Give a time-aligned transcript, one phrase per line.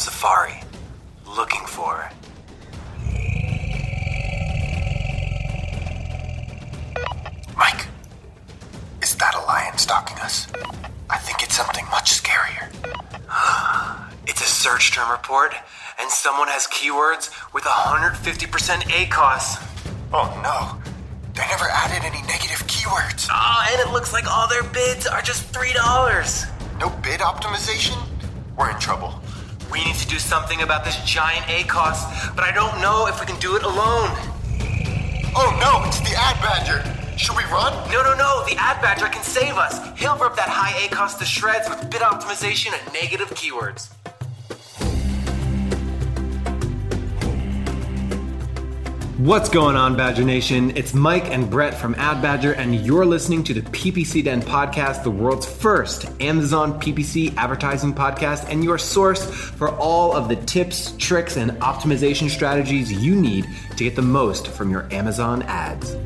[0.00, 0.60] African savannah on safari,
[1.36, 2.10] looking for.
[7.56, 7.86] Mike,
[9.02, 10.46] is that a lion stalking us?
[11.08, 12.70] I think it's something much scarier.
[14.26, 15.54] it's a search term report,
[15.98, 18.16] and someone has keywords with 150%
[18.90, 19.58] ACOS.
[20.12, 20.80] Oh no,
[21.34, 23.28] they never added any negative keywords.
[23.30, 25.74] Ah, and it looks like all their bids are just $3.
[26.78, 27.96] No bid optimization?
[28.56, 29.19] We're in trouble.
[29.70, 33.26] We need to do something about this giant ACOS, but I don't know if we
[33.26, 34.10] can do it alone.
[35.36, 36.82] Oh no, it's the ad badger.
[37.16, 37.72] Should we run?
[37.92, 38.44] No, no, no.
[38.48, 39.78] The ad badger can save us.
[39.98, 43.90] He'll rip that high ACOS to shreds with bid optimization and negative keywords.
[49.20, 50.74] What's going on, Badger Nation?
[50.78, 55.02] It's Mike and Brett from Ad Badger, and you're listening to the PPC Den podcast,
[55.02, 60.94] the world's first Amazon PPC advertising podcast, and your source for all of the tips,
[60.96, 63.46] tricks, and optimization strategies you need
[63.76, 65.96] to get the most from your Amazon ads.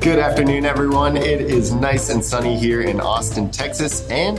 [0.00, 1.16] Good afternoon, everyone.
[1.16, 4.38] It is nice and sunny here in Austin, Texas, and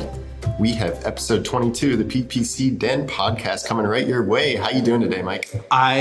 [0.62, 4.56] we have episode 22 of the PPC Den podcast coming right your way.
[4.56, 5.50] How you doing today, Mike?
[5.72, 5.96] I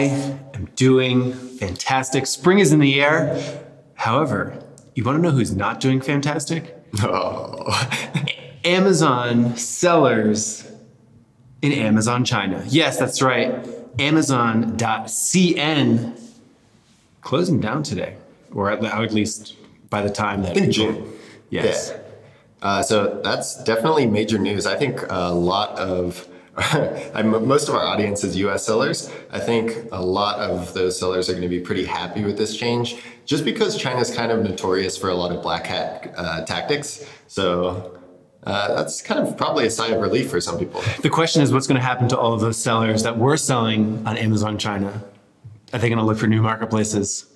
[0.53, 2.27] am doing fantastic.
[2.27, 3.43] Spring is in the air.
[3.95, 4.63] However,
[4.95, 6.77] you want to know who's not doing fantastic?
[6.99, 7.89] Oh.
[8.65, 10.71] Amazon sellers
[11.63, 12.63] in Amazon China.
[12.69, 13.67] Yes, that's right.
[13.99, 14.77] Amazon.cn
[17.23, 18.19] closing down today,
[18.53, 19.57] or at, at least
[19.89, 21.11] by the time that In June.
[21.49, 21.95] Yes.
[21.95, 22.00] Yeah.
[22.63, 24.67] Uh, so that's definitely major news.
[24.67, 26.29] I think a lot of
[27.25, 29.11] most of our audience is US sellers.
[29.31, 32.57] I think a lot of those sellers are going to be pretty happy with this
[32.57, 37.07] change just because China's kind of notorious for a lot of black hat uh, tactics.
[37.29, 37.99] So
[38.45, 40.83] uh, that's kind of probably a sigh of relief for some people.
[41.03, 44.05] The question is, what's going to happen to all of those sellers that were selling
[44.07, 45.03] on Amazon China?
[45.73, 47.30] Are they going to look for new marketplaces?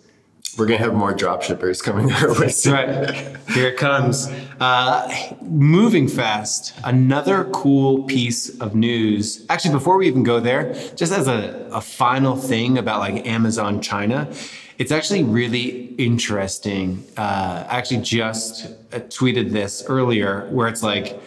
[0.57, 3.37] We're to have more drop shippers coming our way That's right.
[3.51, 4.29] Here it comes.
[4.61, 6.75] Uh, moving fast.
[6.85, 9.45] Another cool piece of news.
[9.49, 13.81] Actually, before we even go there, just as a, a final thing about like Amazon
[13.81, 14.33] China,
[14.79, 17.05] it's actually really interesting.
[17.17, 21.21] Uh, I actually just uh, tweeted this earlier where it's like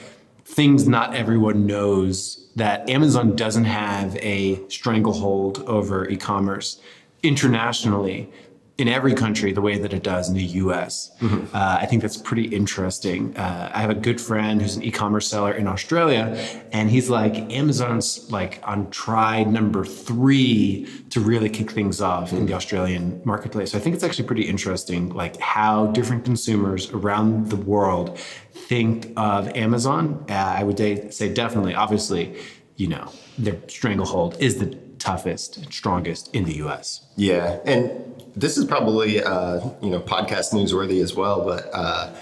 [0.45, 6.81] things not everyone knows that Amazon doesn't have a stranglehold over e-commerce
[7.23, 8.31] internationally
[8.77, 11.09] in every country the way that it does in the US.
[11.19, 13.35] Uh, I think that's pretty interesting.
[13.35, 16.38] Uh, I have a good friend who's an e-commerce seller in Australia,
[16.71, 22.45] and he's like, Amazon's like on try number three to really kick things off in
[22.45, 23.71] the Australian marketplace.
[23.71, 28.17] So I think it's actually pretty interesting, like how different consumers around the world
[28.51, 30.23] think of Amazon.
[30.29, 32.35] Uh, I would say- say definitely, obviously,
[32.75, 33.09] you know,
[33.39, 37.01] their stranglehold is the toughest, strongest in the US.
[37.15, 37.89] Yeah, and
[38.37, 41.43] this is probably uh, you know podcast newsworthy as well.
[41.43, 42.13] But uh,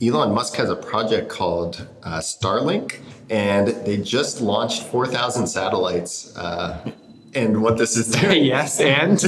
[0.00, 6.36] Elon Musk has a project called uh, Starlink, and they just launched four thousand satellites.
[6.36, 6.92] Uh,
[7.34, 9.18] and what this is doing, yes, and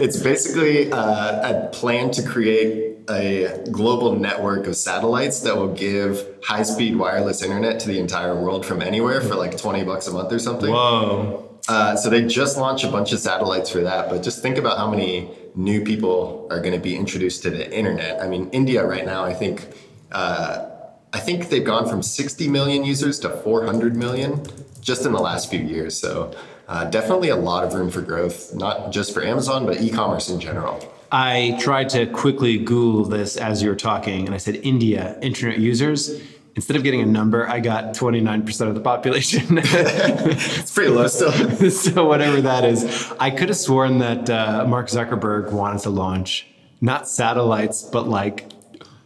[0.00, 6.24] it's basically uh, a plan to create a global network of satellites that will give
[6.44, 10.32] high-speed wireless internet to the entire world from anywhere for like twenty bucks a month
[10.32, 10.70] or something.
[10.70, 11.49] whoa.
[11.70, 14.76] Uh, so they just launched a bunch of satellites for that, but just think about
[14.76, 18.20] how many new people are going to be introduced to the internet.
[18.20, 19.68] I mean, India right now, I think,
[20.10, 20.68] uh,
[21.12, 24.44] I think they've gone from 60 million users to 400 million
[24.80, 25.96] just in the last few years.
[25.96, 26.34] So
[26.66, 30.40] uh, definitely a lot of room for growth, not just for Amazon, but e-commerce in
[30.40, 30.80] general.
[31.12, 35.58] I tried to quickly Google this as you were talking, and I said India internet
[35.58, 36.20] users.
[36.60, 39.60] Instead of getting a number, I got 29% of the population.
[39.64, 41.32] It's pretty low still.
[41.70, 46.46] so, whatever that is, I could have sworn that uh, Mark Zuckerberg wanted to launch
[46.82, 48.52] not satellites, but like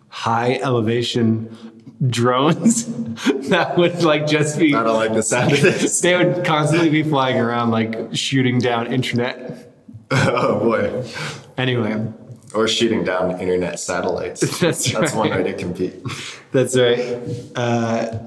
[0.08, 1.56] high elevation
[2.04, 2.86] drones
[3.50, 6.00] that would like just be, I don't like the sound of this.
[6.00, 9.72] they would constantly be flying around, like shooting down internet.
[10.10, 11.04] oh boy.
[11.56, 12.04] Anyway,
[12.54, 14.40] Or shooting down internet satellites.
[14.60, 16.02] That's That's one way to compete.
[16.52, 17.18] that's right.
[17.56, 18.18] Uh,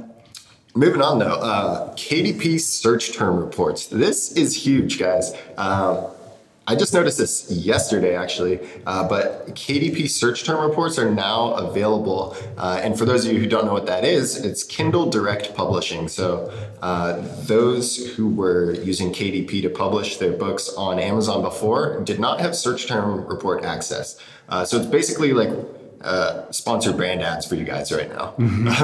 [0.76, 3.88] Moving on though, uh, KDP search term reports.
[3.88, 5.34] This is huge, guys.
[5.58, 6.06] Um,
[6.70, 8.60] I just noticed this yesterday, actually.
[8.86, 12.36] Uh, but KDP search term reports are now available.
[12.58, 15.56] Uh, and for those of you who don't know what that is, it's Kindle Direct
[15.56, 16.10] Publishing.
[16.10, 22.20] So uh, those who were using KDP to publish their books on Amazon before did
[22.20, 24.20] not have search term report access.
[24.50, 25.50] Uh, so it's basically like
[26.02, 28.32] uh, sponsored brand ads for you guys right now,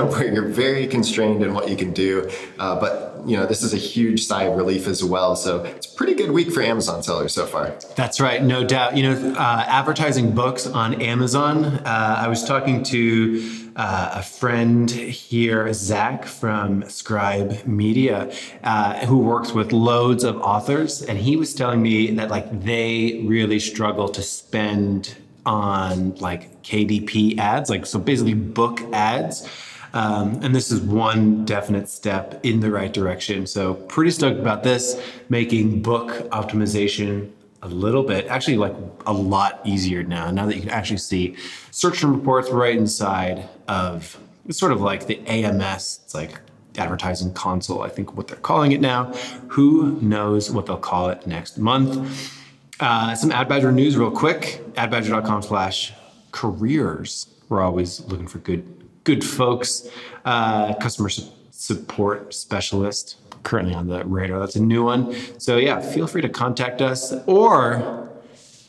[0.08, 2.30] where you're very constrained in what you can do.
[2.60, 5.36] Uh, but you know, this is a huge sigh of relief as well.
[5.36, 7.74] So it's a pretty good week for Amazon sellers so far.
[7.96, 8.98] That's right, no doubt.
[8.98, 11.66] You know, uh, advertising books on Amazon.
[11.66, 18.32] Uh, I was talking to uh, a friend here, Zach from Scribe Media,
[18.64, 23.24] uh, who works with loads of authors, and he was telling me that like they
[23.26, 29.48] really struggle to spend on like KDP ads, like so basically book ads.
[29.96, 33.46] Um, and this is one definite step in the right direction.
[33.46, 35.00] So, pretty stoked about this,
[35.30, 37.30] making book optimization
[37.62, 38.74] a little bit, actually, like
[39.06, 40.32] a lot easier now.
[40.32, 41.36] Now that you can actually see
[41.70, 46.40] search reports right inside of it's sort of like the AMS, it's like
[46.78, 49.14] advertising console, I think what they're calling it now.
[49.50, 52.43] Who knows what they'll call it next month?
[52.80, 54.62] Uh, some AdBadger news, real quick.
[54.74, 55.94] AdBadger.com slash
[56.32, 57.28] careers.
[57.50, 59.90] We're always looking for good good folks,
[60.26, 64.40] uh, customer su- support specialist, currently on the radar.
[64.40, 65.14] That's a new one.
[65.40, 68.10] So, yeah, feel free to contact us or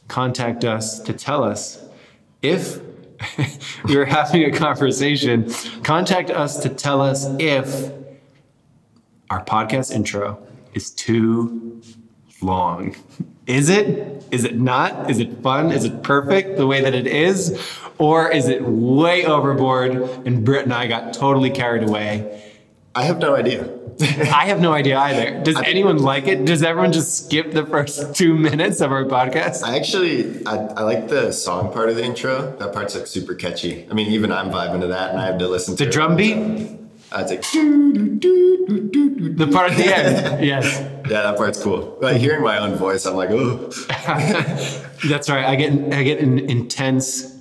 [0.09, 1.83] contact us to tell us
[2.43, 2.81] if
[3.89, 5.51] are having a conversation.
[5.83, 7.93] Contact us to tell us if
[9.31, 11.81] our podcast intro is too
[12.43, 12.95] long.
[13.47, 14.25] Is it?
[14.31, 15.11] Is it not?
[15.11, 15.71] Is it fun?
[15.71, 17.61] Is it perfect the way that it is?
[17.99, 19.93] Or is it way overboard
[20.27, 22.43] and Britt and I got totally carried away?
[22.95, 23.69] I have no idea.
[24.01, 25.41] I have no idea either.
[25.45, 26.45] Does anyone like it?
[26.45, 29.63] Does everyone just skip the first two minutes of our podcast?
[29.63, 32.57] I actually I, I like the song part of the intro.
[32.57, 33.87] That part's like super catchy.
[33.89, 35.93] I mean, even I'm vibing to that, and I have to listen to The it.
[35.93, 36.81] drum beat?
[37.17, 37.43] It's like
[39.37, 40.45] The part at the end.
[40.45, 40.81] Yes.
[41.11, 41.97] Yeah, that part's cool.
[42.01, 43.57] Like hearing my own voice, I'm like, oh,
[45.09, 45.45] That's right.
[45.45, 47.37] I get I get an intense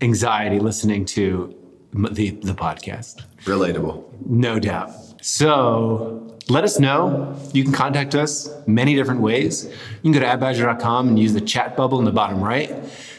[0.00, 1.54] anxiety listening to
[1.92, 3.22] the the podcast.
[3.44, 4.04] relatable.
[4.26, 4.90] No doubt.
[5.22, 7.34] So let us know.
[7.52, 9.64] You can contact us many different ways.
[10.02, 12.74] You can go to adbadger.com and use the chat bubble in the bottom right.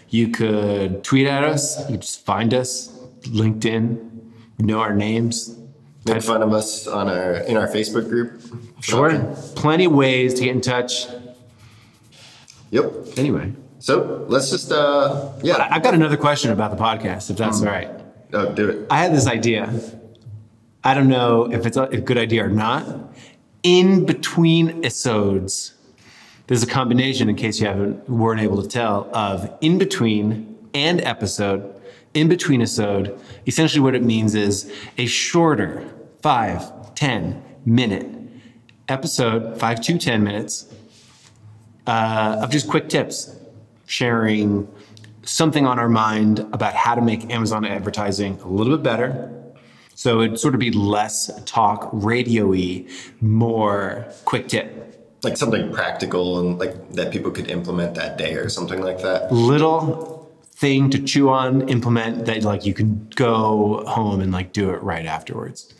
[0.10, 1.88] You could tweet at us.
[1.90, 2.90] You just find us.
[3.24, 3.88] LinkedIn.
[4.57, 5.56] You know our names.
[6.06, 8.42] Make fun of us on our in our Facebook group.
[8.81, 9.12] Sure.
[9.56, 11.07] Plenty of ways to get in touch.
[12.72, 13.18] Yep.
[13.18, 15.68] Anyway, So let's just uh yeah.
[15.69, 17.90] I've got another question about the podcast, if that's all right.
[18.34, 18.88] Oh, do it.
[18.90, 19.74] I had this idea.
[20.84, 22.86] I don't know if it's a, a good idea or not.
[23.63, 25.74] In between episodes,
[26.48, 31.01] there's a combination, in case you haven't weren't able to tell, of in between and
[31.01, 31.75] episode.
[32.19, 33.18] In between episode,
[33.48, 35.88] essentially what it means is a shorter
[36.21, 38.06] five, 10 minute
[38.89, 40.68] episode, five to 10 minutes,
[41.88, 43.33] uh, of just quick tips,
[43.86, 44.68] sharing
[45.24, 49.33] something on our mind about how to make Amazon advertising a little bit better.
[49.95, 52.86] So it'd sort of be less talk radio-y,
[53.22, 54.75] more quick tip.
[55.24, 59.31] Like something practical and like that people could implement that day or something like that.
[59.31, 60.19] Little
[60.60, 64.84] thing to chew on, implement that like you can go home and like do it
[64.84, 65.74] right afterwards.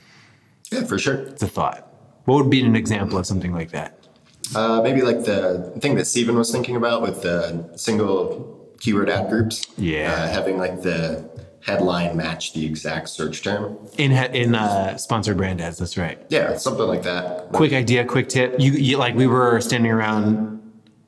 [0.72, 1.16] Yeah, for sure.
[1.16, 1.86] It's a thought.
[2.24, 4.08] What would be an example of something like that?
[4.56, 9.30] Uh, maybe like the thing that Steven was thinking about with the single keyword ad
[9.30, 9.68] groups.
[9.78, 10.14] Yeah.
[10.14, 11.30] Uh, having like the
[11.62, 13.78] headline match the exact search term.
[13.98, 16.20] In in uh, sponsored brand ads, that's right.
[16.30, 17.52] Yeah, something like that.
[17.52, 18.56] quick idea, quick tip.
[18.60, 20.56] You, you like we were standing around.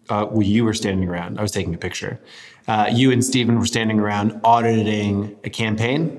[0.10, 1.40] Uh, well, you were standing around.
[1.40, 2.20] I was taking a picture.
[2.68, 6.10] Uh, you and Stephen were standing around auditing a campaign.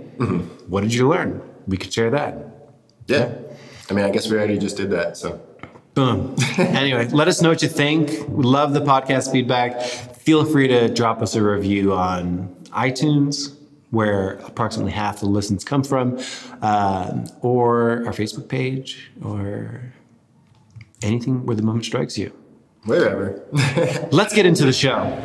[0.69, 1.43] What did you learn?
[1.67, 2.75] We could share that.
[3.07, 3.35] Yeah.
[3.91, 5.17] I mean, I guess we already just did that.
[5.17, 5.41] So
[5.95, 6.35] Boom.
[6.59, 8.11] anyway, let us know what you think.
[8.29, 9.83] We love the podcast feedback.
[9.83, 13.55] Feel free to drop us a review on iTunes,
[13.91, 16.19] where approximately half the listens come from,
[16.63, 19.93] um, or our Facebook page, or
[21.03, 22.33] anything where the moment strikes you.
[22.85, 23.43] wherever.
[24.11, 25.21] Let's get into the show.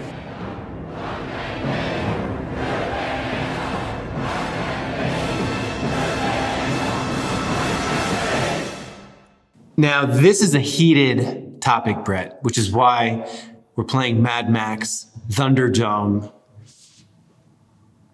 [9.80, 13.30] Now, this is a heated topic, Brett, which is why
[13.76, 16.34] we're playing Mad Max Thunderdome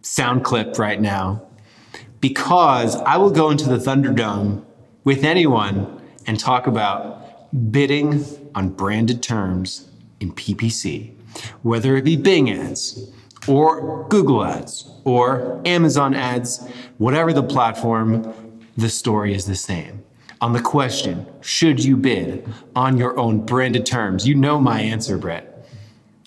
[0.01, 1.47] sound clip right now.
[2.19, 4.65] Because I will go into the Thunderdome
[5.05, 9.89] with anyone and talk about bidding on branded terms
[10.19, 11.15] in PPC,
[11.61, 13.09] whether it be Bing ads
[13.47, 16.67] or Google ads or Amazon ads,
[16.97, 20.03] whatever the platform, the story is the same.
[20.43, 22.45] On the question, should you bid
[22.75, 24.27] on your own branded terms?
[24.27, 25.65] You know my answer, Brett.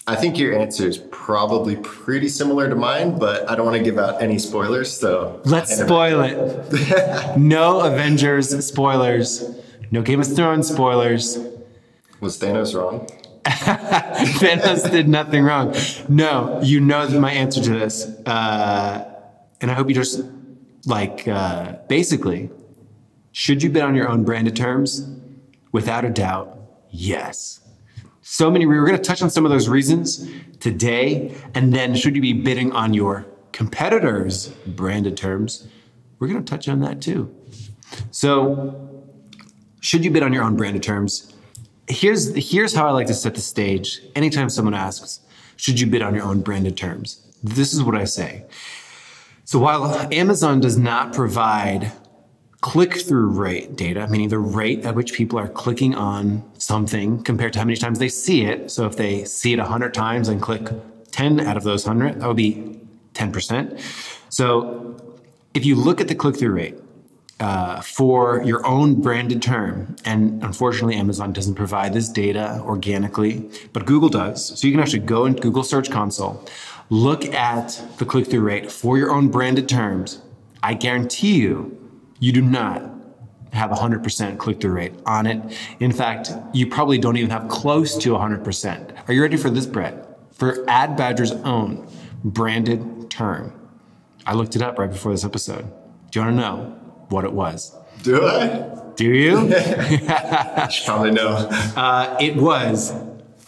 [0.06, 3.82] I think your answer is probably pretty similar to mine, but I don't want to
[3.82, 4.90] give out any spoilers.
[4.90, 7.36] So Let's spoil it.
[7.36, 9.50] no Avengers spoilers.
[9.90, 11.36] No Game of Thrones spoilers.
[12.20, 13.06] Was Thanos wrong?
[13.44, 15.74] Thanos did nothing wrong.
[16.08, 18.06] No, you know my answer to this.
[18.24, 19.14] Uh,
[19.60, 20.22] and I hope you just,
[20.86, 22.48] like, uh, basically,
[23.38, 25.06] should you bid on your own branded terms?
[25.70, 27.60] Without a doubt, yes.
[28.22, 30.26] So many, we were going to touch on some of those reasons
[30.58, 31.34] today.
[31.54, 35.68] And then, should you be bidding on your competitors' branded terms?
[36.18, 37.30] We're going to touch on that too.
[38.10, 39.04] So,
[39.80, 41.34] should you bid on your own branded terms?
[41.88, 45.20] Here's, here's how I like to set the stage anytime someone asks,
[45.56, 47.36] should you bid on your own branded terms?
[47.42, 48.46] This is what I say.
[49.44, 51.92] So, while Amazon does not provide
[52.66, 57.52] click through rate data, meaning the rate at which people are clicking on something compared
[57.52, 58.72] to how many times they see it.
[58.72, 60.68] So if they see it 100 times and click
[61.12, 62.80] 10 out of those 100, that would be
[63.14, 63.80] 10%.
[64.30, 64.96] So
[65.54, 66.74] if you look at the click through rate,
[67.38, 69.94] uh, for your own branded term.
[70.06, 74.58] And unfortunately, Amazon doesn't provide this data organically, but Google does.
[74.58, 76.42] So you can actually go into Google Search Console,
[76.88, 80.22] look at the click through rate for your own branded terms.
[80.62, 81.85] I guarantee you,
[82.18, 82.82] you do not
[83.52, 85.40] have 100% click through rate on it.
[85.80, 89.08] In fact, you probably don't even have close to 100%.
[89.08, 90.18] Are you ready for this, Brett?
[90.32, 91.88] For Ad Badger's own
[92.22, 93.52] branded term.
[94.26, 95.70] I looked it up right before this episode.
[96.10, 96.56] Do you want to know
[97.08, 97.74] what it was?
[98.02, 98.68] Do I?
[98.96, 99.52] Do you?
[99.54, 101.48] I should probably know.
[101.76, 102.92] Uh, it was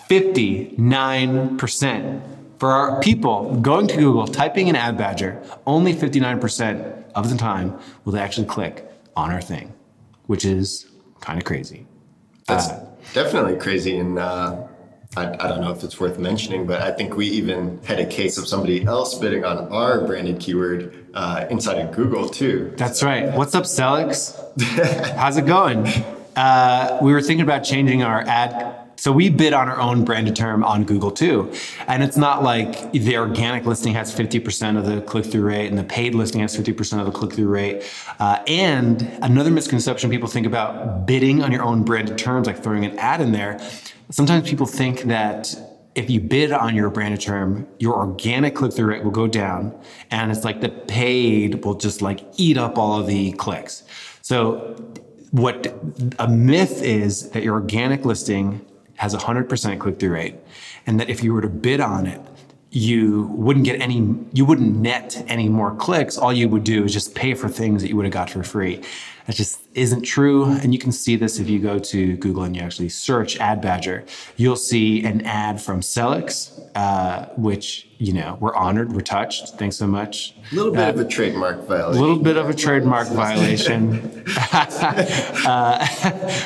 [0.09, 2.38] 59%.
[2.59, 7.79] For our people going to Google, typing in Ad Badger, only 59% of the time
[8.05, 9.73] will they actually click on our thing,
[10.27, 11.87] which is kind of crazy.
[12.47, 12.69] That's
[13.15, 13.97] definitely crazy.
[13.99, 14.67] And uh,
[15.17, 18.07] I, I don't know if it's worth mentioning, but I think we even had a
[18.07, 22.73] case of somebody else bidding on our branded keyword uh, inside of Google too.
[22.77, 23.33] That's right.
[23.35, 24.37] What's up, Sellics?
[25.17, 25.87] How's it going?
[26.35, 28.88] Uh, we were thinking about changing our ad.
[28.99, 31.53] So we bid on our own branded term on Google too.
[31.87, 35.79] And it's not like the organic listing has 50% of the click through rate and
[35.79, 37.85] the paid listing has 50% of the click through rate.
[38.19, 42.85] Uh, and another misconception people think about bidding on your own branded terms, like throwing
[42.85, 43.61] an ad in there.
[44.11, 45.55] Sometimes people think that
[45.95, 49.81] if you bid on your branded term, your organic click through rate will go down
[50.11, 53.85] and it's like the paid will just like eat up all of the clicks.
[54.23, 54.77] So
[55.31, 55.73] what
[56.19, 58.65] a myth is that your organic listing
[58.99, 60.35] has a 100% click through rate
[60.87, 62.21] and that if you were to bid on it,
[62.71, 66.93] you wouldn't get any you wouldn't net any more clicks all you would do is
[66.93, 68.83] just pay for things that you would have got for free
[69.27, 72.55] that just isn't true and you can see this if you go to google and
[72.55, 74.05] you actually search ad badger
[74.37, 79.77] you'll see an ad from Sellics, uh, which you know we're honored we're touched thanks
[79.77, 81.99] so much A little bit of a trademark violation.
[81.99, 84.25] a little bit of a trademark violation.
[84.53, 85.87] uh,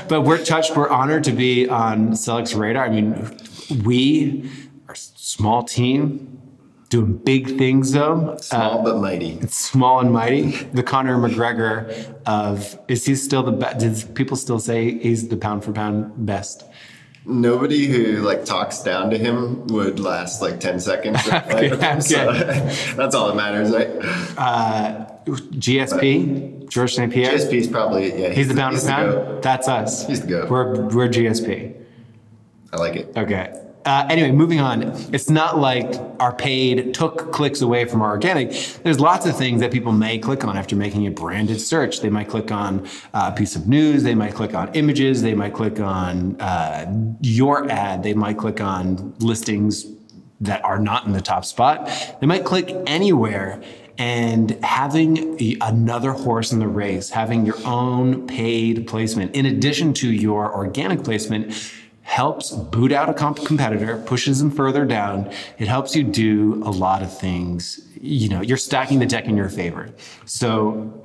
[0.08, 2.84] but we're touched, we're honored to be on Sellics radar.
[2.84, 3.36] I mean,
[3.84, 4.50] we
[5.22, 6.40] small team
[6.88, 8.36] doing big things though.
[8.40, 9.38] Small uh, but mighty.
[9.40, 10.50] It's small and mighty.
[10.50, 13.78] The Conor McGregor of, is he still the best?
[13.78, 16.64] Did people still say he's the pound for pound best?
[17.24, 21.16] Nobody who like talks down to him would last like 10 seconds.
[21.28, 22.32] a fight so
[22.96, 23.88] that's all that matters, right?
[24.36, 27.12] Uh, GSP, George St.
[27.12, 27.32] Pierre.
[27.34, 28.30] GSP is probably, yeah.
[28.30, 29.42] He's the pound for pound?
[29.42, 30.04] That's us.
[30.04, 30.50] He's the goat.
[30.50, 31.80] We're, we're GSP.
[32.72, 33.16] I like it.
[33.16, 33.62] Okay.
[33.84, 34.82] Uh, anyway, moving on.
[35.12, 38.52] It's not like our paid took clicks away from our organic.
[38.84, 42.00] There's lots of things that people may click on after making a branded search.
[42.00, 44.04] They might click on uh, a piece of news.
[44.04, 45.22] They might click on images.
[45.22, 48.04] They might click on uh, your ad.
[48.04, 49.86] They might click on listings
[50.40, 51.90] that are not in the top spot.
[52.20, 53.62] They might click anywhere.
[53.98, 60.10] And having another horse in the race, having your own paid placement in addition to
[60.10, 61.52] your organic placement,
[62.02, 65.32] helps boot out a comp- competitor, pushes them further down.
[65.58, 67.80] It helps you do a lot of things.
[68.00, 69.90] You know, you're stacking the deck in your favor.
[70.24, 71.02] So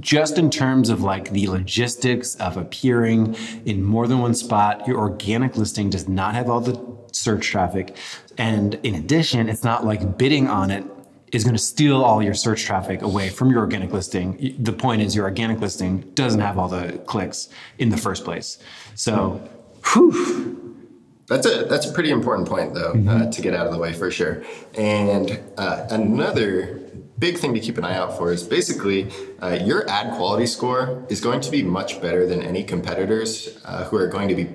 [0.00, 4.98] just in terms of like the logistics of appearing in more than one spot, your
[4.98, 7.96] organic listing does not have all the search traffic.
[8.36, 10.84] And in addition, it's not like bidding on it
[11.32, 14.56] is going to steal all your search traffic away from your organic listing.
[14.58, 18.58] The point is, your organic listing doesn't have all the clicks in the first place.
[18.94, 19.46] So,
[19.92, 20.76] whew,
[21.28, 23.92] That's a that's a pretty important point though uh, to get out of the way
[23.92, 24.42] for sure.
[24.76, 26.80] And uh, another
[27.18, 29.10] big thing to keep an eye out for is basically
[29.42, 33.84] uh, your ad quality score is going to be much better than any competitors uh,
[33.84, 34.48] who are going to be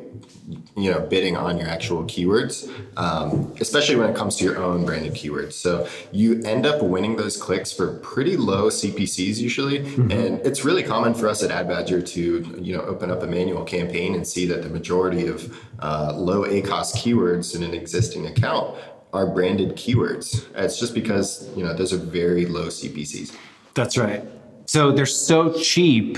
[0.75, 4.85] you know bidding on your actual keywords um, especially when it comes to your own
[4.85, 10.11] branded keywords so you end up winning those clicks for pretty low cpcs usually mm-hmm.
[10.11, 13.63] and it's really common for us at adbadger to you know open up a manual
[13.63, 18.75] campaign and see that the majority of uh, low acos keywords in an existing account
[19.13, 23.35] are branded keywords it's just because you know those are very low cpcs
[23.73, 24.23] that's right
[24.65, 26.17] so they're so cheap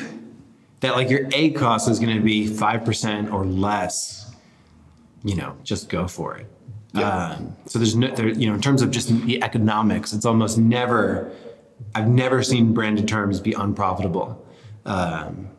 [0.82, 4.26] that like your ACOS is going to be 5% or less
[5.26, 6.46] you know, just go for it.
[6.94, 7.10] Yeah.
[7.10, 10.58] Um, so there's no, there, you know, in terms of just the economics, it's almost
[10.58, 11.30] never,
[11.96, 14.46] I've never seen branded terms be unprofitable.
[14.86, 15.50] Um,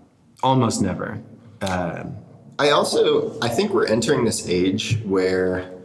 [0.43, 1.21] almost never.
[1.61, 2.17] Um,
[2.59, 5.76] I also, I think we're entering this age where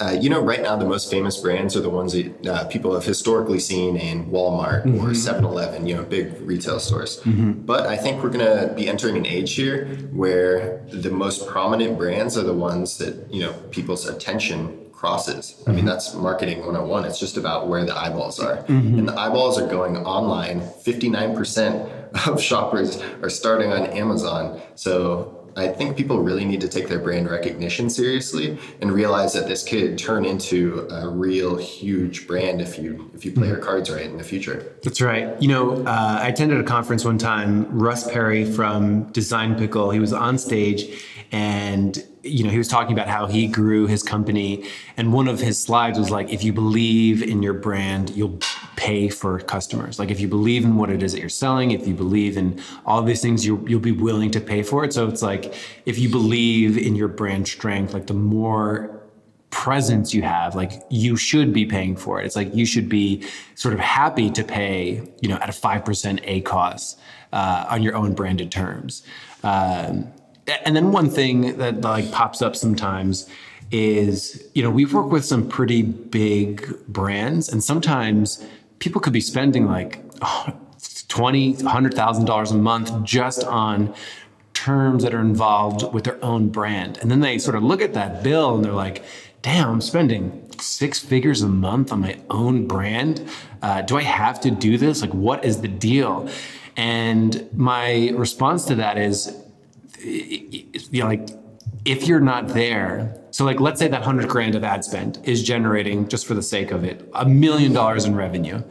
[0.00, 2.94] uh, you know, right now the most famous brands are the ones that uh, people
[2.94, 5.00] have historically seen in Walmart mm-hmm.
[5.00, 7.20] or 7-Eleven, you know, big retail stores.
[7.22, 7.52] Mm-hmm.
[7.64, 11.98] But I think we're going to be entering an age here where the most prominent
[11.98, 15.54] brands are the ones that you know people's attention crosses.
[15.60, 15.70] Mm-hmm.
[15.70, 15.88] I mean, mm-hmm.
[15.88, 17.04] that's marketing 101.
[17.04, 18.98] It's just about where the eyeballs are, mm-hmm.
[18.98, 20.60] and the eyeballs are going online.
[20.60, 24.60] 59% of shoppers are starting on Amazon.
[24.74, 29.48] So I think people really need to take their brand recognition seriously and realize that
[29.48, 33.90] this could turn into a real huge brand if you if you play your cards
[33.90, 34.76] right in the future.
[34.82, 35.40] That's right.
[35.40, 37.66] You know, uh, I attended a conference one time.
[37.78, 42.92] Russ Perry from Design Pickle, he was on stage and you know he was talking
[42.92, 44.64] about how he grew his company
[44.96, 48.38] and one of his slides was like if you believe in your brand you'll
[48.78, 49.98] pay for customers.
[49.98, 52.62] Like if you believe in what it is that you're selling if you believe in
[52.86, 54.92] all these things you, you'll be willing to pay for it.
[54.92, 59.02] So it's like if you believe in your brand strength like the more
[59.50, 62.26] presence you have like you should be paying for it.
[62.26, 66.44] It's like you should be sort of happy to pay you know at a 5%
[66.44, 66.96] ACOS
[67.32, 69.02] uh, on your own branded terms.
[69.42, 70.12] Um,
[70.64, 73.28] and then one thing that like pops up sometimes
[73.70, 78.46] is you know we've worked with some pretty big brands and sometimes
[78.78, 80.52] people could be spending like oh,
[81.08, 83.94] 20 100000 dollars a month just on
[84.54, 86.98] terms that are involved with their own brand.
[86.98, 89.04] And then they sort of look at that bill and they're like
[89.40, 93.28] damn i'm spending six figures a month on my own brand.
[93.62, 95.00] Uh, do i have to do this?
[95.00, 96.28] Like what is the deal?
[96.76, 99.34] And my response to that is
[100.00, 101.28] you know, like
[101.88, 105.42] if you're not there, so like let's say that hundred grand of ad spend is
[105.42, 108.62] generating, just for the sake of it, a million dollars in revenue.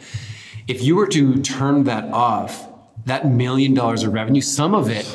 [0.68, 2.70] If you were to turn that off,
[3.06, 5.08] that million dollars of revenue, some of it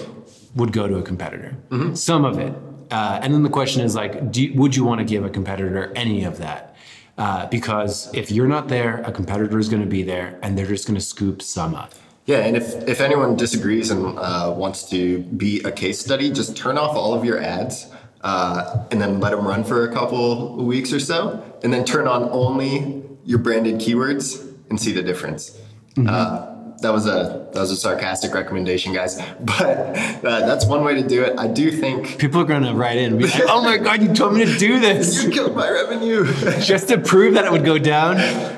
[0.57, 1.57] would go to a competitor.
[1.71, 1.95] Mm-hmm.
[1.95, 2.53] Some of it.
[2.91, 5.93] Uh, and then the question is like, you, would you want to give a competitor
[5.95, 6.75] any of that?
[7.17, 10.67] Uh, because if you're not there, a competitor is going to be there, and they're
[10.67, 11.95] just going to scoop some up.
[12.27, 16.57] Yeah, and if, if anyone disagrees and uh, wants to be a case study, just
[16.57, 17.91] turn off all of your ads
[18.22, 22.06] uh, and then let them run for a couple weeks or so, and then turn
[22.06, 25.58] on only your branded keywords and see the difference.
[25.96, 26.08] Mm-hmm.
[26.08, 29.20] Uh, that was a that was a sarcastic recommendation, guys.
[29.40, 31.38] But uh, that's one way to do it.
[31.38, 34.02] I do think people are going to write in and be like, "Oh my god,
[34.02, 35.24] you told me to do this!
[35.24, 36.24] you killed my revenue!"
[36.61, 38.16] just to prove that it would go down.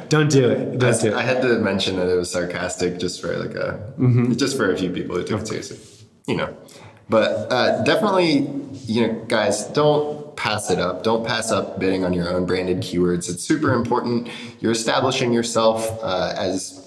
[0.08, 0.78] Don't do it.
[0.78, 1.14] Don't I, do it.
[1.14, 4.32] I had to mention that it was sarcastic, just for like a mm-hmm.
[4.32, 5.78] just for a few people who took it seriously,
[6.26, 6.56] you know.
[7.08, 8.50] But uh, definitely,
[8.86, 11.02] you know, guys, don't pass it up.
[11.02, 13.28] Don't pass up bidding on your own branded keywords.
[13.30, 14.28] It's super important.
[14.60, 16.80] You're establishing yourself uh, as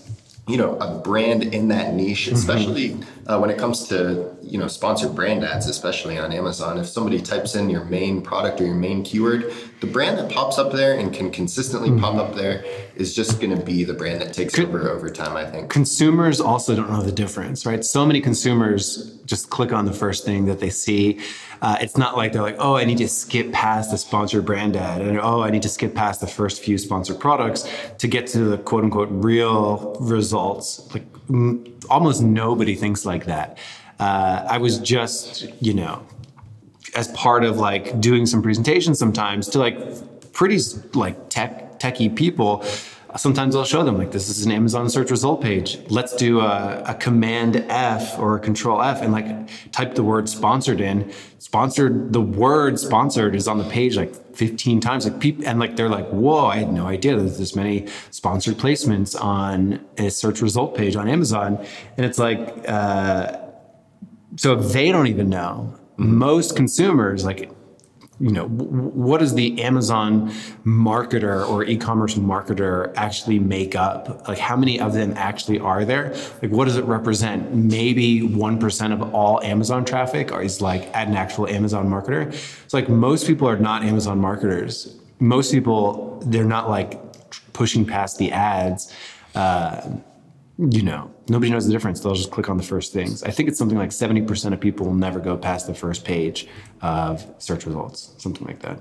[0.48, 2.36] you know a brand in that niche mm-hmm.
[2.36, 3.17] especially mm-hmm.
[3.28, 7.22] Uh, when it comes to you know sponsored brand ads especially on amazon if somebody
[7.22, 10.98] types in your main product or your main keyword the brand that pops up there
[10.98, 12.00] and can consistently mm-hmm.
[12.00, 12.64] pop up there
[12.96, 15.70] is just going to be the brand that takes Con- over over time i think
[15.70, 20.26] consumers also don't know the difference right so many consumers just click on the first
[20.26, 21.20] thing that they see
[21.62, 24.76] uh, it's not like they're like, oh, I need to skip past the sponsored brand
[24.76, 28.28] ad, and oh, I need to skip past the first few sponsored products to get
[28.28, 30.88] to the quote unquote real results.
[30.94, 33.58] Like m- almost nobody thinks like that.
[34.00, 36.06] Uh, I was just, you know,
[36.96, 39.78] as part of like doing some presentations sometimes to like
[40.34, 40.60] pretty
[40.94, 42.64] like tech techie people
[43.18, 45.80] sometimes I'll show them like this is an Amazon search result page.
[45.90, 50.30] Let's do a, a, command F or a control F and like type the word
[50.30, 51.12] sponsored in.
[51.40, 55.06] Sponsored, the word sponsored is on the page like 15 times.
[55.06, 58.56] Like people and like they're like, whoa, I had no idea there's this many sponsored
[58.56, 61.64] placements on a search result page on Amazon.
[61.98, 63.38] And it's like, uh,
[64.36, 65.74] so they don't even know.
[65.98, 67.52] Most consumers, like
[68.20, 70.32] you know, what does the Amazon
[70.66, 74.28] marketer or e-commerce marketer actually make up?
[74.28, 76.16] Like, how many of them actually are there?
[76.42, 77.54] Like, what does it represent?
[77.54, 82.34] Maybe one percent of all Amazon traffic is like an actual Amazon marketer.
[82.34, 84.98] It's like most people are not Amazon marketers.
[85.20, 87.00] Most people, they're not like
[87.54, 88.92] pushing past the ads.
[89.36, 89.98] Uh,
[90.58, 92.00] you know, nobody knows the difference.
[92.00, 93.24] They'll just click on the first things.
[93.24, 96.48] I think it's something like 70% of people will never go past the first page
[96.82, 98.80] of search results, something like that.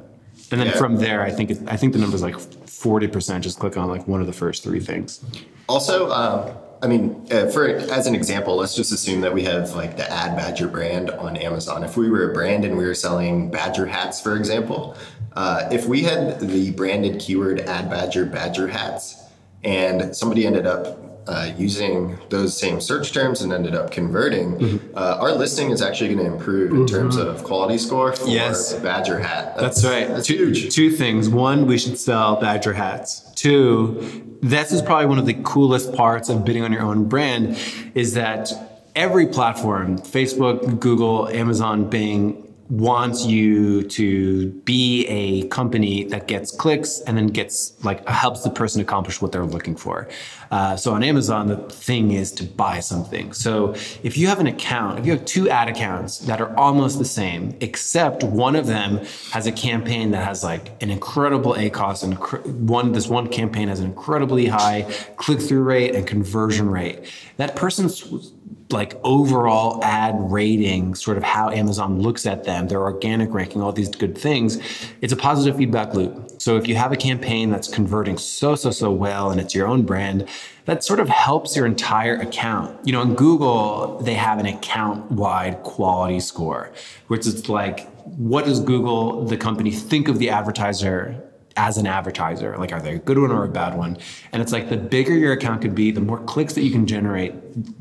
[0.51, 0.77] And then Yeah.
[0.77, 3.89] from there, I think it, I think the number is like 40% just click on
[3.89, 5.21] like one of the first three things.
[5.69, 6.51] Also, um,
[6.83, 10.11] I mean, uh, for as an example, let's just assume that we have like the
[10.11, 11.83] Ad Badger brand on Amazon.
[11.83, 14.95] If we were a brand and we were selling Badger hats, for example,
[15.35, 19.25] uh, if we had the branded keyword Ad Badger Badger hats,
[19.65, 24.97] and somebody ended up uh, using those same search terms and ended up converting, Mm-hmm.
[24.97, 28.75] uh, our listing is actually going to improve in terms of quality score for Yes.
[28.75, 29.57] Badger hat.
[29.59, 30.07] That's right.
[30.09, 30.75] That's two, huge.
[30.75, 31.29] two things.
[31.29, 33.23] One, we should sell Badger hats.
[33.35, 37.59] Two, this is probably one of the coolest parts of bidding on your own brand
[37.95, 38.53] is that
[38.95, 47.01] every platform, Facebook, Google, Amazon, Bing, wants you to be a company that gets clicks
[47.01, 50.09] and then gets like helps the person accomplish what they're looking for.
[50.51, 53.33] Uh, so on Amazon, the thing is to buy something.
[53.33, 56.99] So if you have an account, if you have two ad accounts that are almost
[56.99, 58.99] the same, except one of them
[59.31, 63.69] has a campaign that has like an incredible ACOS and cr- one this one campaign
[63.69, 64.83] has an incredibly high
[65.17, 67.05] click through rate and conversion rate.
[67.37, 68.33] That person's
[68.71, 73.73] like overall ad rating, sort of how Amazon looks at them, their organic ranking, all
[73.73, 74.59] these good things,
[75.01, 76.41] it's a positive feedback loop.
[76.41, 79.69] So if you have a campaign that's converting so, so, so well and it's your
[79.69, 80.29] own brand,
[80.65, 82.77] that sort of helps your entire account.
[82.85, 86.73] You know, in Google, they have an account wide quality score,
[87.07, 91.23] which is like, what does Google, the company, think of the advertiser
[91.57, 92.57] as an advertiser.
[92.59, 93.99] Like, are they a good one or a bad one?
[94.33, 96.87] And it's like the bigger your account could be, the more clicks that you can
[96.87, 97.35] generate,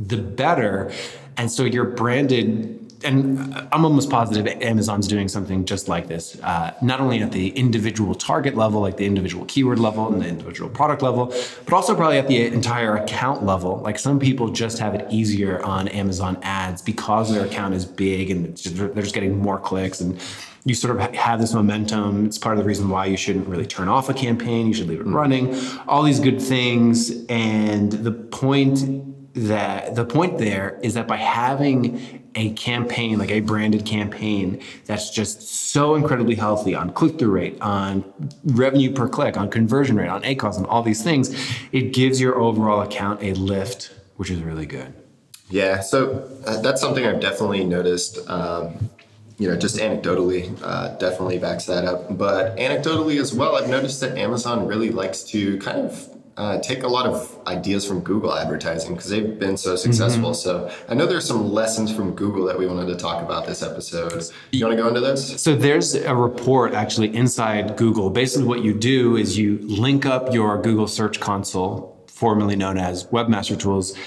[0.07, 0.91] the better.
[1.37, 2.84] And so you're branded.
[3.03, 7.49] And I'm almost positive Amazon's doing something just like this, uh, not only at the
[7.49, 11.27] individual target level, like the individual keyword level and the individual product level,
[11.65, 13.77] but also probably at the entire account level.
[13.77, 18.31] Like some people just have it easier on Amazon ads because their account is big
[18.31, 20.19] and they're just getting more clicks and
[20.65, 22.25] you sort of have this momentum.
[22.25, 24.67] It's part of the reason why you shouldn't really turn off a campaign.
[24.67, 25.55] You should leave it running.
[25.87, 27.23] All these good things.
[27.27, 33.41] And the point that the point there is that by having a campaign, like a
[33.41, 38.03] branded campaign, that's just so incredibly healthy on click-through rate, on
[38.43, 41.33] revenue per click, on conversion rate, on ACOS, and all these things,
[41.71, 44.93] it gives your overall account a lift, which is really good.
[45.49, 48.17] Yeah, so uh, that's something I've definitely noticed.
[48.29, 48.89] Um,
[49.37, 52.17] you know, just anecdotally, uh, definitely backs that up.
[52.17, 56.83] But anecdotally as well, I've noticed that Amazon really likes to kind of uh, take
[56.83, 60.33] a lot of ideas from Google advertising because they've been so successful.
[60.33, 63.63] So I know there's some lessons from Google that we wanted to talk about this
[63.63, 64.23] episode.
[64.51, 65.41] You want to go into this?
[65.41, 68.09] So there's a report actually inside Google.
[68.09, 73.05] Basically, what you do is you link up your Google Search Console, formerly known as
[73.07, 73.97] Webmaster Tools,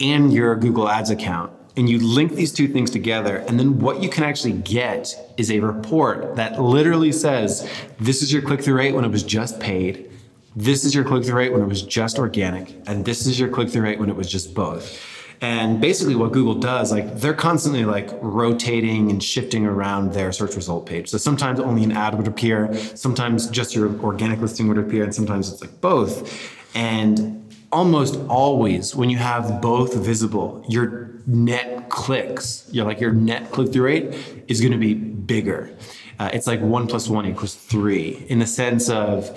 [0.00, 1.52] and your Google Ads account.
[1.76, 3.38] And you link these two things together.
[3.48, 7.68] And then what you can actually get is a report that literally says
[7.98, 10.08] this is your click through rate when it was just paid.
[10.56, 12.74] This is your click through rate when it was just organic.
[12.86, 15.00] And this is your click through rate when it was just both.
[15.40, 20.54] And basically, what Google does, like they're constantly like rotating and shifting around their search
[20.54, 21.10] result page.
[21.10, 25.14] So sometimes only an ad would appear, sometimes just your organic listing would appear, and
[25.14, 26.50] sometimes it's like both.
[26.74, 33.50] And almost always, when you have both visible, your net clicks, your like your net
[33.50, 35.76] click through rate is going to be bigger.
[36.18, 39.36] Uh, it's like one plus one equals three in the sense of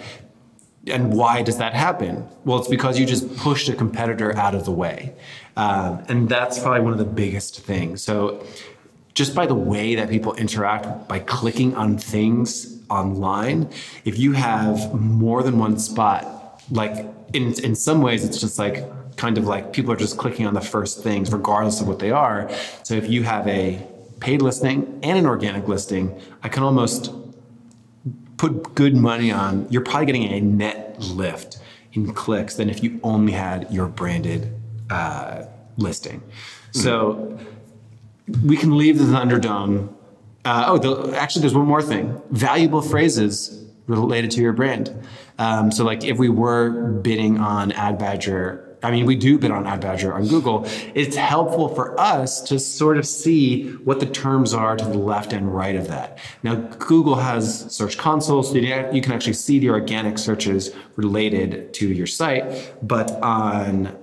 [0.89, 2.27] and why does that happen?
[2.45, 5.13] Well, it's because you just pushed a competitor out of the way.
[5.55, 8.01] Um, and that's probably one of the biggest things.
[8.01, 8.45] So,
[9.13, 13.69] just by the way that people interact by clicking on things online,
[14.05, 18.85] if you have more than one spot, like in, in some ways, it's just like
[19.17, 22.11] kind of like people are just clicking on the first things, regardless of what they
[22.11, 22.49] are.
[22.83, 23.85] So, if you have a
[24.19, 27.11] paid listing and an organic listing, I can almost
[28.37, 31.59] put good money on, you're probably getting a net lift
[31.93, 34.53] in clicks than if you only had your branded
[34.89, 35.43] uh,
[35.77, 36.21] listing.
[36.71, 37.39] So
[38.43, 39.93] we can leave the Thunderdome.
[40.45, 44.93] Uh, oh, the, actually, there's one more thing valuable phrases related to your brand.
[45.39, 49.37] Um, so, like if we were bidding on Ad Badger, uh, I mean, we do
[49.37, 50.65] bid on Ad Badger on Google.
[50.95, 55.33] It's helpful for us to sort of see what the terms are to the left
[55.33, 56.19] and right of that.
[56.41, 61.91] Now, Google has Search Console, so you can actually see the organic searches related to
[61.91, 63.93] your site, but on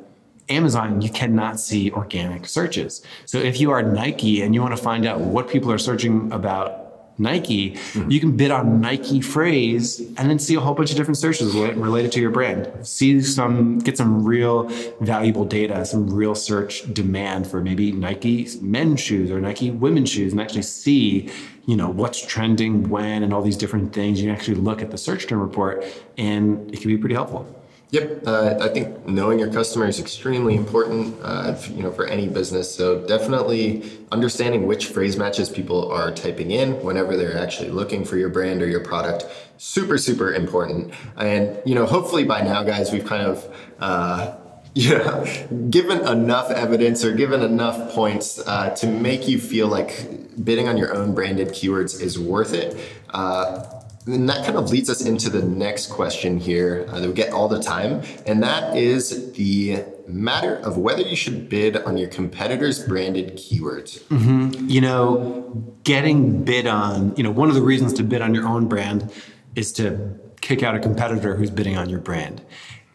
[0.50, 3.02] Amazon, you cannot see organic searches.
[3.24, 6.30] So if you are Nike and you want to find out what people are searching
[6.30, 6.83] about
[7.16, 8.10] Nike, mm-hmm.
[8.10, 11.54] you can bid on Nike phrase and then see a whole bunch of different searches
[11.54, 12.86] related to your brand.
[12.86, 14.68] See some, get some real
[15.00, 20.32] valuable data, some real search demand for maybe Nike men's shoes or Nike women's shoes,
[20.32, 21.30] and actually see,
[21.66, 24.20] you know, what's trending when and all these different things.
[24.20, 25.84] You can actually look at the search term report,
[26.18, 27.46] and it can be pretty helpful.
[27.94, 32.26] Yep, uh, I think knowing your customer is extremely important, uh, you know, for any
[32.26, 32.74] business.
[32.74, 38.16] So definitely understanding which phrase matches people are typing in whenever they're actually looking for
[38.16, 39.26] your brand or your product,
[39.58, 40.92] super super important.
[41.16, 43.56] And you know, hopefully by now, guys, we've kind of.
[43.78, 44.38] Uh,
[44.76, 45.24] yeah,
[45.70, 50.76] given enough evidence or given enough points uh, to make you feel like bidding on
[50.76, 52.76] your own branded keywords is worth it.
[53.10, 57.14] Uh, and that kind of leads us into the next question here uh, that we
[57.14, 61.96] get all the time, and that is the matter of whether you should bid on
[61.96, 64.00] your competitors' branded keywords.
[64.04, 64.68] Mm-hmm.
[64.68, 68.46] You know, getting bid on, you know, one of the reasons to bid on your
[68.46, 69.10] own brand
[69.54, 72.42] is to kick out a competitor who's bidding on your brand.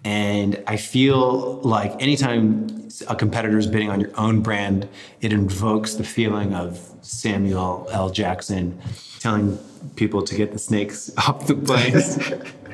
[0.04, 4.88] And I feel like anytime a competitor is bidding on your own brand,
[5.22, 8.10] it invokes the feeling of Samuel L.
[8.10, 8.80] Jackson
[9.20, 9.58] telling
[9.96, 12.18] people to get the snakes off the place.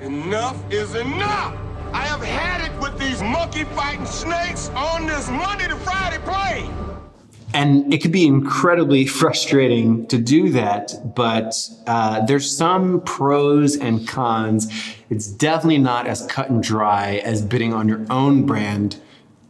[0.01, 1.55] enough is enough!
[1.93, 6.73] I have had it with these monkey fighting snakes on this Monday to Friday plane!
[7.53, 11.55] And it could be incredibly frustrating to do that, but
[11.87, 14.69] uh, there's some pros and cons.
[15.09, 18.97] It's definitely not as cut and dry as bidding on your own brand,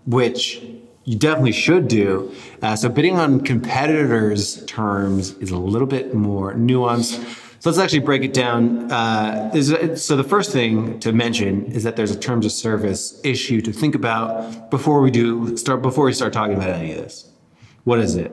[0.05, 0.61] which
[1.05, 2.31] you definitely should do.
[2.61, 7.41] Uh, so bidding on competitors' terms is a little bit more nuanced.
[7.65, 8.91] So let's actually break it down.
[8.91, 13.59] Uh, so the first thing to mention is that there's a terms of service issue
[13.61, 17.27] to think about before we do start before we start talking about any of this.
[17.83, 18.31] What is it?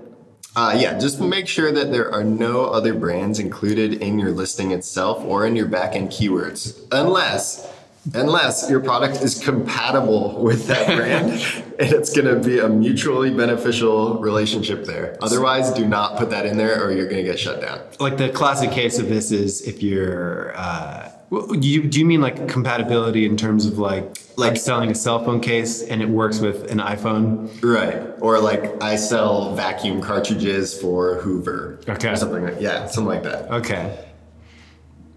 [0.55, 4.71] Uh, yeah, just make sure that there are no other brands included in your listing
[4.71, 7.73] itself or in your backend keywords, unless
[8.15, 11.31] unless your product is compatible with that brand
[11.79, 15.17] and it's going to be a mutually beneficial relationship there.
[15.23, 17.81] Otherwise, do not put that in there or you're going to get shut down.
[18.01, 20.57] Like the classic case of this is if you're.
[20.57, 21.11] Uh,
[21.53, 25.41] you, do you mean like compatibility in terms of like like selling a cell phone
[25.41, 27.49] case and it works with an iPhone?
[27.63, 28.03] Right.
[28.21, 31.81] Or like I sell vacuum cartridges for Hoover.
[31.89, 32.11] Okay.
[32.11, 33.51] Or something like yeah, something like that.
[33.51, 34.12] Okay.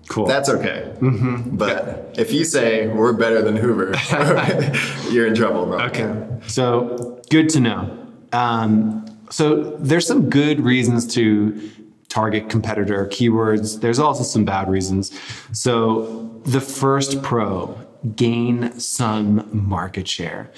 [0.08, 0.28] Cool.
[0.28, 0.94] That's okay.
[1.00, 1.58] Mm-hmm.
[1.58, 3.94] But if you say we're better than Hoover,
[5.12, 5.80] you're in trouble, bro.
[5.86, 6.28] Okay.
[6.48, 8.08] So good to know.
[8.32, 11.72] Um, so there's some good reasons to
[12.10, 13.82] target competitor keywords.
[13.82, 15.12] There's also some bad reasons.
[15.52, 17.78] So the first pro,
[18.16, 20.52] gain some market share.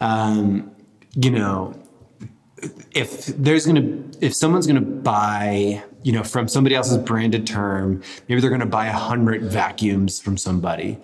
[0.00, 0.70] Um,
[1.14, 1.74] you know,
[2.92, 8.40] if there's gonna if someone's gonna buy you know from somebody else's branded term maybe
[8.40, 10.98] they're gonna buy a hundred vacuums from somebody.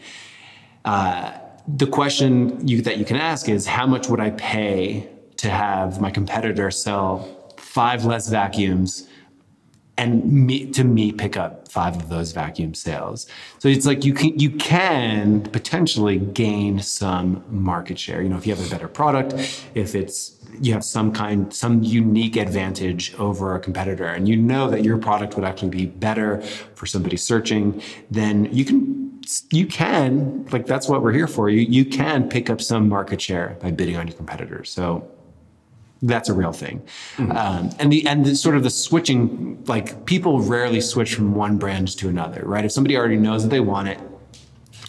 [0.85, 1.33] Uh,
[1.67, 6.01] the question you, that you can ask is how much would i pay to have
[6.01, 9.09] my competitor sell five less vacuums
[9.99, 13.27] and me, to me pick up five of those vacuum sales.
[13.59, 18.23] So it's like you can you can potentially gain some market share.
[18.23, 19.35] You know, if you have a better product,
[19.75, 24.71] if it's you have some kind some unique advantage over a competitor and you know
[24.71, 26.41] that your product would actually be better
[26.75, 31.49] for somebody searching, then you can you can like that's what we're here for.
[31.49, 34.71] You you can pick up some market share by bidding on your competitors.
[34.71, 35.11] So
[36.03, 36.83] that's a real thing.
[37.17, 37.33] Mm-hmm.
[37.33, 41.59] Um, and the and the, sort of the switching, like people rarely switch from one
[41.59, 42.65] brand to another, right?
[42.65, 43.99] If somebody already knows that they want it,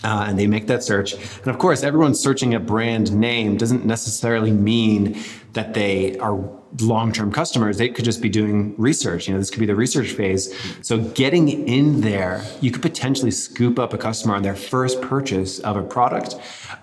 [0.04, 1.14] uh, and they make that search.
[1.14, 5.22] And of course, everyone searching a brand name doesn't necessarily mean
[5.54, 6.38] that they are
[6.82, 7.78] long-term customers.
[7.78, 9.28] They could just be doing research.
[9.28, 10.54] You know, this could be the research phase.
[10.82, 15.60] So getting in there, you could potentially scoop up a customer on their first purchase
[15.60, 16.36] of a product,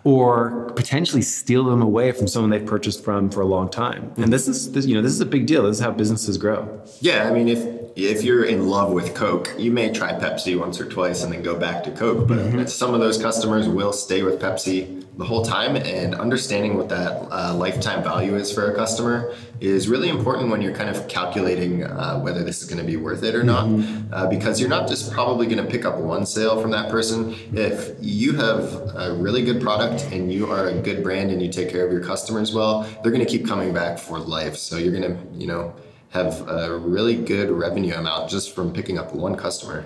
[0.05, 4.12] or potentially steal them away from someone they've purchased from for a long time.
[4.17, 5.62] And this is, this, you know, this is a big deal.
[5.62, 6.83] This is how businesses grow.
[7.01, 10.81] Yeah, I mean, if if you're in love with Coke, you may try Pepsi once
[10.81, 12.27] or twice and then go back to Coke.
[12.27, 12.67] But mm-hmm.
[12.67, 17.29] some of those customers will stay with Pepsi the whole time, and understanding what that
[17.31, 21.09] uh, lifetime value is for for a customer is really important when you're kind of
[21.09, 23.66] calculating uh, whether this is going to be worth it or not,
[24.12, 27.35] uh, because you're not just probably going to pick up one sale from that person.
[27.53, 31.50] If you have a really good product and you are a good brand and you
[31.50, 34.57] take care of your customers well, they're going to keep coming back for life.
[34.57, 35.74] So you're going to, you know,
[36.11, 39.85] have a really good revenue amount just from picking up one customer.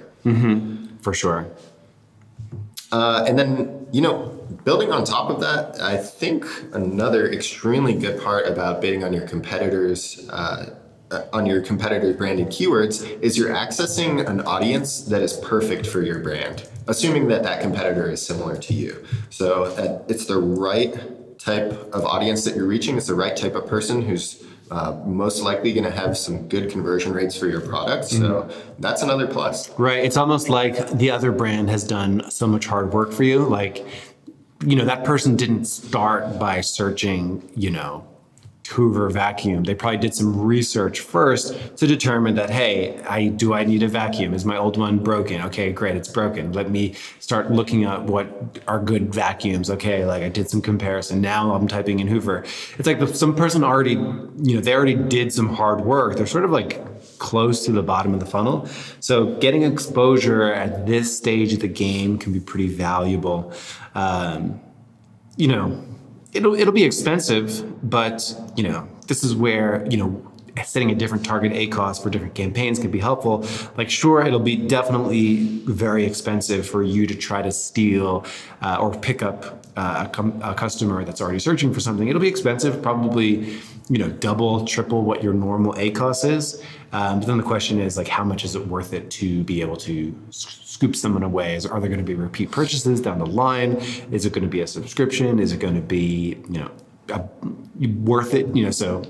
[1.03, 1.47] For sure.
[2.91, 8.23] Uh, and then, you know, building on top of that, I think another extremely good
[8.23, 10.75] part about bidding on your competitors, uh,
[11.11, 16.03] uh, on your competitors' branded keywords, is you're accessing an audience that is perfect for
[16.03, 19.05] your brand, assuming that that competitor is similar to you.
[19.31, 20.95] So that it's the right
[21.39, 22.97] type of audience that you're reaching.
[22.97, 26.71] It's the right type of person who's uh, most likely going to have some good
[26.71, 28.07] conversion rates for your product.
[28.07, 29.71] So that's another plus.
[29.79, 30.05] Right.
[30.05, 33.45] It's almost like the other brand has done so much hard work for you.
[33.45, 33.87] Like,
[34.65, 38.07] you know, that person didn't start by searching, you know,
[38.69, 39.65] Hoover vacuum.
[39.65, 43.89] They probably did some research first to determine that, hey, I do I need a
[43.89, 44.35] vacuum?
[44.35, 45.41] Is my old one broken?
[45.43, 46.53] Okay, great, it's broken.
[46.53, 48.29] Let me start looking at what
[48.67, 49.71] are good vacuums.
[49.71, 51.21] Okay, like I did some comparison.
[51.21, 52.45] Now I'm typing in Hoover.
[52.79, 56.17] It's like some person already, you know, they already did some hard work.
[56.17, 56.85] They're sort of like
[57.19, 58.69] close to the bottom of the funnel.
[59.01, 63.53] So getting exposure at this stage of the game can be pretty valuable.
[63.95, 64.61] Um,
[65.37, 65.85] you know,
[66.33, 70.25] it'll it'll be expensive, but you know, this is where you know
[70.65, 73.47] setting a different target ACOS for different campaigns can be helpful.
[73.77, 75.37] Like, sure, it'll be definitely
[75.67, 78.27] very expensive for you to try to steal
[78.63, 82.09] uh, or pick up uh, a, com- a customer that's already searching for something.
[82.09, 86.63] It'll be expensive, probably you know double, triple what your normal ACOS is.
[86.93, 89.61] Um, but then the question is like, how much is it worth it to be
[89.61, 90.15] able to
[90.79, 91.57] scoop someone away?
[91.57, 93.73] Is, are there going to be repeat purchases down the line?
[94.13, 95.41] Is it going to be a subscription?
[95.41, 96.71] Is it going to be you know
[97.13, 97.25] uh,
[98.13, 98.71] worth it, you know.
[98.71, 99.03] So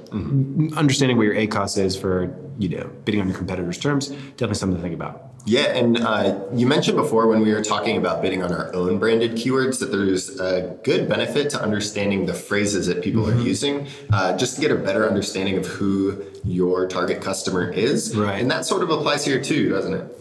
[0.76, 4.78] understanding what your ACOS is for you know bidding on your competitors' terms definitely something
[4.78, 5.24] to think about.
[5.44, 8.98] Yeah, and uh, you mentioned before when we were talking about bidding on our own
[8.98, 13.40] branded keywords that there's a good benefit to understanding the phrases that people Mm-hmm.
[13.40, 18.16] are using, uh, just to get a better understanding of who your target customer is.
[18.16, 18.40] Right.
[18.40, 20.14] And that sort of applies here too, doesn't it?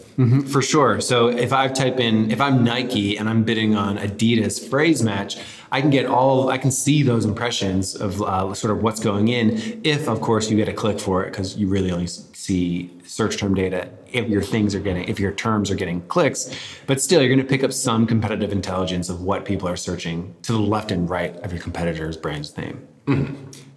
[0.48, 1.00] For sure.
[1.00, 5.38] So if I type in, if I'm Nike and I'm bidding on Adidas phrase match,
[5.70, 9.28] I can get all, I can see those impressions of uh, sort of what's going
[9.28, 9.80] in.
[9.84, 13.36] If, of course, you get a click for it, because you really only see search
[13.36, 16.52] term data if your things are getting, if your terms are getting clicks.
[16.88, 20.34] But still, you're going to pick up some competitive intelligence of what people are searching
[20.42, 22.88] to the left and right of your competitor's brand's name.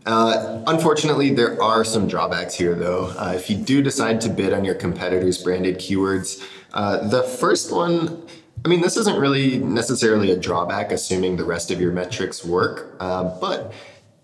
[0.06, 3.14] Uh, unfortunately, there are some drawbacks here, though.
[3.18, 7.72] Uh, if you do decide to bid on your competitors' branded keywords, uh, the first
[7.72, 8.26] one,
[8.66, 12.96] I mean, this isn't really necessarily a drawback, assuming the rest of your metrics work,
[13.00, 13.74] uh, but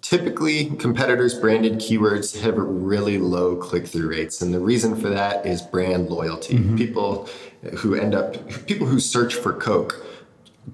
[0.02, 4.42] typically competitors' branded keywords have really low click through rates.
[4.42, 6.58] And the reason for that is brand loyalty.
[6.78, 7.30] People
[7.78, 8.36] who end up,
[8.68, 10.04] people who search for Coke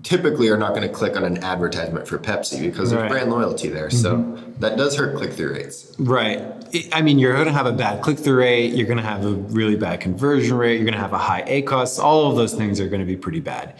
[0.01, 3.01] typically are not going to click on an advertisement for Pepsi because Right.
[3.01, 3.89] there's brand loyalty there.
[3.91, 5.93] So that does hurt click through rates.
[5.99, 6.39] Right.
[6.73, 8.73] I- I mean, you're going to have a bad click through rate.
[8.73, 10.75] You're going to have a really bad conversion rate.
[10.75, 11.99] You're going to have a high ACOS.
[12.03, 13.75] All of those things are going to be pretty bad.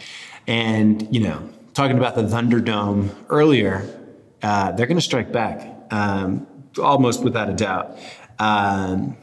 [0.46, 3.84] And, you know, talking about the Thunderdome earlier,
[4.42, 6.46] uh, they're going to strike back um,
[6.80, 7.98] almost without a doubt.
[8.38, 9.16] Um,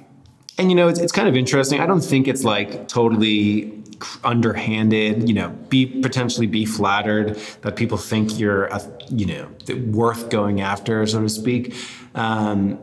[0.58, 1.80] and, you know, it's, it's kind of interesting.
[1.80, 3.81] I don't think it's like totally
[4.24, 9.50] underhanded, you know, be potentially be flattered that people think you're, a, you know,
[9.88, 11.76] worth going after, so to speak.
[12.16, 12.80] Um,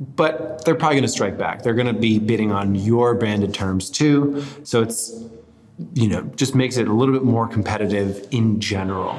[0.00, 1.62] but they're probably going to strike back.
[1.62, 4.44] They're going to be bidding on your branded terms too.
[4.64, 5.24] So it's,
[5.94, 9.14] you know, just makes it a little bit more competitive in general.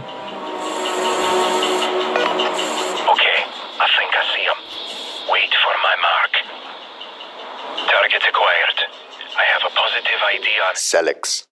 [10.75, 11.45] Sellics.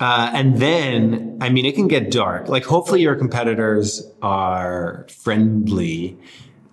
[0.00, 2.48] Uh, and then, I mean, it can get dark.
[2.48, 6.18] Like, hopefully, your competitors are friendly.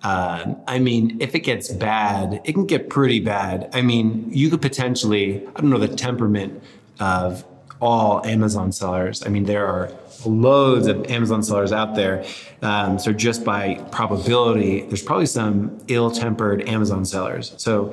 [0.02, 3.68] Uh, I mean, if it gets bad, it can get pretty bad.
[3.74, 6.62] I mean, you could potentially, I don't know the temperament
[7.00, 7.44] of
[7.80, 9.22] all Amazon sellers.
[9.26, 9.92] I mean, there are
[10.24, 12.24] loads of Amazon sellers out there.
[12.62, 17.52] Um, so, just by probability, there's probably some ill tempered Amazon sellers.
[17.58, 17.92] So,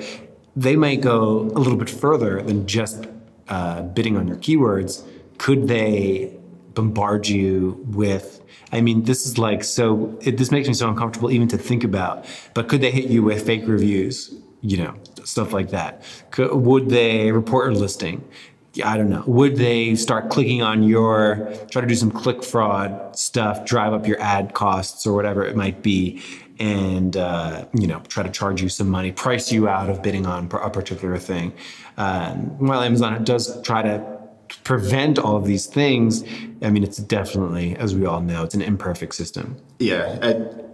[0.56, 3.08] they might go a little bit further than just
[3.50, 5.06] uh, bidding on your keywords,
[5.38, 6.38] could they
[6.74, 8.42] bombard you with?
[8.72, 10.18] I mean, this is like so.
[10.22, 12.26] It, this makes me so uncomfortable even to think about.
[12.54, 14.34] But could they hit you with fake reviews?
[14.62, 16.04] You know, stuff like that.
[16.32, 18.28] Could, would they report your listing?
[18.84, 19.24] I don't know.
[19.28, 24.06] Would they start clicking on your, try to do some click fraud stuff, drive up
[24.06, 26.22] your ad costs or whatever it might be?
[26.60, 30.26] And uh, you know try to charge you some money, price you out of bidding
[30.26, 31.54] on a particular thing.
[31.98, 34.16] Um, while Amazon does try to
[34.64, 36.24] prevent all of these things,
[36.62, 39.58] I mean, it's definitely, as we all know, it's an imperfect system.
[39.80, 40.20] Yeah,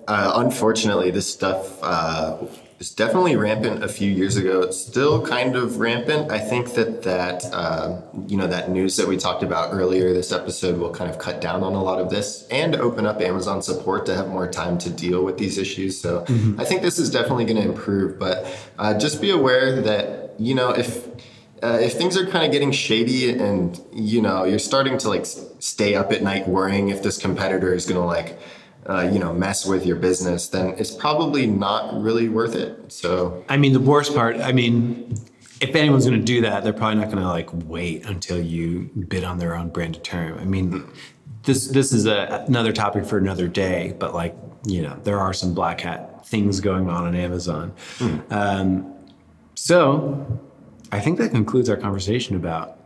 [0.07, 2.37] uh, unfortunately, this stuff uh,
[2.81, 4.63] was definitely rampant a few years ago.
[4.63, 6.31] It's still kind of rampant.
[6.31, 10.31] I think that that uh, you know that news that we talked about earlier this
[10.31, 13.61] episode will kind of cut down on a lot of this and open up Amazon
[13.61, 16.01] support to have more time to deal with these issues.
[16.01, 16.59] So mm-hmm.
[16.59, 18.17] I think this is definitely going to improve.
[18.17, 18.47] But
[18.79, 21.05] uh, just be aware that you know if
[21.61, 25.27] uh, if things are kind of getting shady and you know you're starting to like
[25.27, 28.39] stay up at night worrying if this competitor is going to like
[28.87, 33.43] uh, you know mess with your business then it's probably not really worth it so
[33.49, 35.15] i mean the worst part i mean
[35.59, 38.89] if anyone's going to do that they're probably not going to like wait until you
[39.07, 40.87] bid on their own branded term i mean
[41.43, 45.33] this this is a, another topic for another day but like you know there are
[45.33, 48.31] some black hat things going on on amazon mm.
[48.31, 48.95] um,
[49.55, 50.41] so
[50.91, 52.77] I think that concludes our conversation about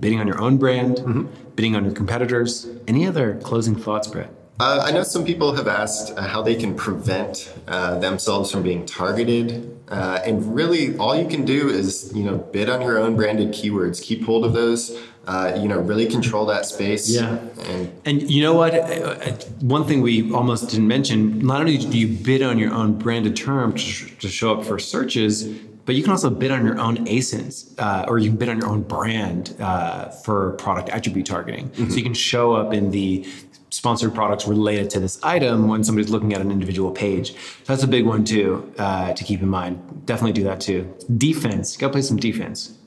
[0.00, 1.26] bidding on your own brand, mm-hmm.
[1.54, 2.68] bidding on your competitors.
[2.88, 4.32] Any other closing thoughts, Brett?
[4.60, 8.62] Uh, I know some people have asked uh, how they can prevent uh, themselves from
[8.62, 12.98] being targeted, uh, and really, all you can do is you know bid on your
[12.98, 14.02] own branded keywords.
[14.02, 14.98] Keep hold of those.
[15.24, 17.08] Uh, you know, really control that space.
[17.08, 17.38] Yeah.
[17.66, 18.74] And, and you know what?
[18.74, 19.30] Uh,
[19.60, 23.36] one thing we almost didn't mention: not only do you bid on your own branded
[23.36, 25.44] term to, to show up for searches,
[25.84, 28.58] but you can also bid on your own ASINs uh, or you can bid on
[28.58, 31.70] your own brand uh, for product attribute targeting.
[31.70, 31.90] Mm-hmm.
[31.90, 33.26] So you can show up in the
[33.72, 37.32] sponsored products related to this item when somebody's looking at an individual page.
[37.32, 40.04] So that's a big one too uh, to keep in mind.
[40.04, 40.94] Definitely do that too.
[41.16, 42.78] Defense, gotta play some defense.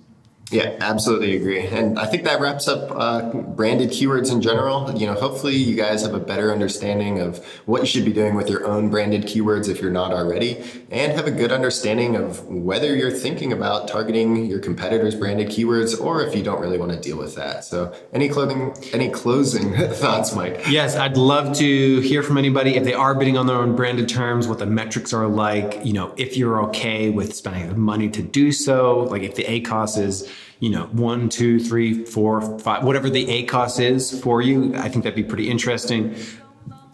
[0.52, 1.66] Yeah, absolutely agree.
[1.66, 4.96] And I think that wraps up uh, branded keywords in general.
[4.96, 8.36] You know, hopefully you guys have a better understanding of what you should be doing
[8.36, 12.46] with your own branded keywords if you're not already, and have a good understanding of
[12.48, 16.92] whether you're thinking about targeting your competitors' branded keywords or if you don't really want
[16.92, 17.64] to deal with that.
[17.64, 20.62] So, any clothing, any closing thoughts, Mike?
[20.70, 24.08] Yes, I'd love to hear from anybody if they are bidding on their own branded
[24.08, 25.84] terms, what the metrics are like.
[25.84, 29.44] You know, if you're okay with spending the money to do so, like if the
[29.44, 34.76] ACOS is you know, one, two, three, four, five, whatever the ACOS is for you.
[34.76, 36.16] I think that'd be pretty interesting.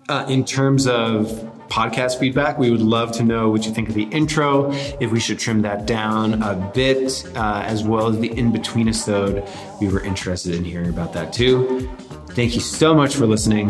[0.09, 1.27] Uh, in terms of
[1.69, 5.19] podcast feedback, we would love to know what you think of the intro, if we
[5.19, 9.47] should trim that down a bit, uh, as well as the in between episode.
[9.79, 11.89] We were interested in hearing about that too.
[12.31, 13.67] Thank you so much for listening.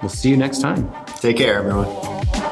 [0.00, 0.90] We'll see you next time.
[1.20, 2.51] Take care, everyone.